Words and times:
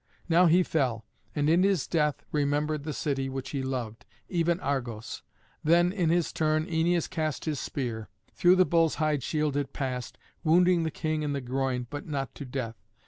Now 0.27 0.47
he 0.47 0.63
fell, 0.63 1.05
and 1.35 1.47
in 1.47 1.61
his 1.61 1.85
death 1.85 2.23
remembered 2.31 2.85
the 2.85 2.91
city 2.91 3.29
which 3.29 3.51
he 3.51 3.61
loved, 3.61 4.03
even 4.29 4.59
Argos. 4.59 5.21
Then 5.63 5.91
in 5.91 6.09
his 6.09 6.33
turn 6.33 6.65
Æneas 6.65 7.07
cast 7.07 7.45
his 7.45 7.59
spear. 7.59 8.09
Through 8.33 8.55
the 8.55 8.65
bull's 8.65 8.95
hide 8.95 9.21
shield 9.21 9.55
it 9.55 9.73
passed, 9.73 10.17
wounding 10.43 10.81
the 10.81 10.89
king 10.89 11.21
in 11.21 11.33
the 11.33 11.39
groin, 11.39 11.85
but 11.91 12.07
not 12.07 12.33
to 12.33 12.45
death. 12.45 12.83